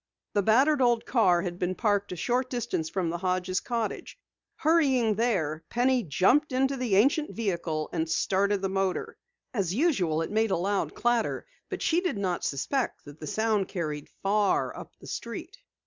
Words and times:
The 0.33 0.41
battered 0.41 0.81
old 0.81 1.05
car 1.05 1.43
had 1.43 1.59
been 1.59 1.75
parked 1.75 2.11
a 2.11 2.15
short 2.15 2.49
distance 2.49 2.89
from 2.89 3.11
the 3.11 3.19
Hodges' 3.19 3.59
cottage. 3.59 4.17
Hurrying 4.55 5.13
there, 5.13 5.63
Penny 5.69 6.01
jumped 6.01 6.51
into 6.51 6.75
the 6.75 6.95
ancient 6.95 7.29
vehicle 7.35 7.87
and 7.93 8.09
started 8.09 8.63
the 8.63 8.67
motor. 8.69 9.19
As 9.53 9.75
usual 9.75 10.23
it 10.23 10.31
made 10.31 10.49
a 10.49 10.57
loud 10.57 10.95
clatter, 10.95 11.45
but 11.69 11.83
she 11.83 12.01
did 12.01 12.17
not 12.17 12.43
suspect 12.43 13.05
that 13.05 13.19
the 13.19 13.27
sound 13.27 13.67
carried 13.67 14.09
far 14.23 14.75
up 14.75 14.91
the 14.99 15.05
street. 15.05 15.59